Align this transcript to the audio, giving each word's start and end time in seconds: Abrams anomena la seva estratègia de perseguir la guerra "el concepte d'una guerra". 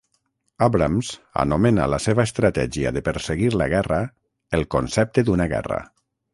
Abrams 0.67 1.11
anomena 1.43 1.85
la 1.95 1.99
seva 2.07 2.25
estratègia 2.29 2.93
de 2.97 3.05
perseguir 3.11 3.53
la 3.63 3.69
guerra 3.77 4.03
"el 4.61 4.69
concepte 4.77 5.29
d'una 5.29 5.51
guerra". 5.57 5.83